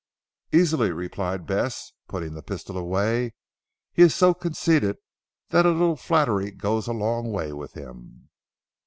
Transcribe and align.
"Easily," 0.51 0.89
replied 0.89 1.45
Bess, 1.45 1.91
putting 2.07 2.33
the 2.33 2.41
pistol 2.41 2.75
away, 2.75 3.35
"he 3.93 4.01
is 4.01 4.15
so 4.15 4.33
conceited 4.33 4.97
that 5.49 5.67
a 5.67 5.69
little 5.69 5.95
flattery 5.95 6.49
goes 6.49 6.87
a 6.87 6.91
long 6.91 7.31
way 7.31 7.53
with 7.53 7.73
him." 7.73 8.29